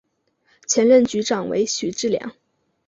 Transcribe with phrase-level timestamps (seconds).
[0.67, 2.33] 前任局长为许志梁。